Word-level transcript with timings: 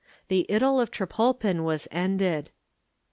The 0.29 0.47
idyl 0.49 0.81
of 0.81 0.89
Trepolpen 0.89 1.63
was 1.63 1.87
ended. 1.91 2.49